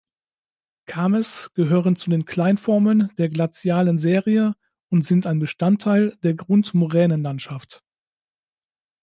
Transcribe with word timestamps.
Kames 0.87 1.51
gehören 1.53 1.95
zu 1.95 2.09
den 2.09 2.25
Kleinformen 2.25 3.11
der 3.19 3.29
glazialen 3.29 3.99
Serie 3.99 4.55
und 4.89 5.03
sind 5.03 5.27
ein 5.27 5.37
Bestandteil 5.37 6.17
der 6.23 6.33
Grundmoränenlandschaft. 6.33 7.83